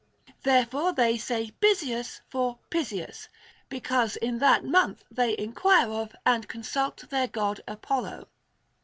There 0.41 0.65
fore 0.65 0.93
they 0.93 1.19
say 1.19 1.51
Bysius 1.61 2.21
for 2.27 2.57
Pysius, 2.71 3.27
because 3.69 4.15
in 4.15 4.39
that 4.39 4.65
month 4.65 5.03
they 5.11 5.37
enquire 5.37 5.91
of 5.91 6.15
and 6.25 6.47
consult 6.47 7.07
their 7.11 7.27
God 7.27 7.61
Apollo. 7.67 8.27